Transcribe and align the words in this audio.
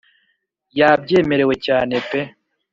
yabyemerewe 0.79 1.53
cyane 1.65 1.95
pe 2.09 2.19